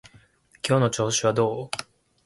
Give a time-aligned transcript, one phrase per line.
[0.67, 1.69] 今日の調子はどう？